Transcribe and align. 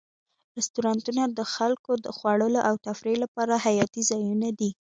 رستورانتونه 0.57 1.23
د 1.27 1.39
خلکو 1.53 1.91
د 2.05 2.07
خوړلو 2.17 2.59
او 2.69 2.75
تفریح 2.87 3.17
لپاره 3.23 3.53
حیاتي 3.65 4.01
ځایونه 4.09 4.47
دي. 4.59 4.69